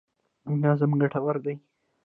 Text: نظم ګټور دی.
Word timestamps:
نظم 0.63 0.91
ګټور 1.01 1.35
دی. 1.45 1.53